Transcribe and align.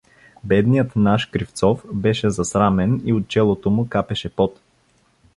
Бедният 0.43 0.95
наш 0.95 1.25
Кривцов 1.25 1.83
беше 1.93 2.29
засрамен 2.29 3.01
и 3.05 3.13
от 3.13 3.27
челото 3.27 3.69
му 3.71 3.89
капеше 3.89 4.29
пот. 4.29 4.59